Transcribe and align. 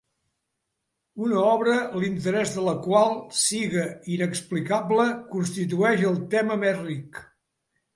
Una 1.25 1.43
obra 1.49 1.75
l'interès 1.99 2.55
de 2.57 2.65
la 2.69 2.75
qual 2.87 3.15
siga 3.43 3.87
inexplicable 4.17 5.09
constitueix 5.39 6.11
el 6.15 6.23
tema 6.37 6.63
més 6.67 6.87
ric 6.87 7.27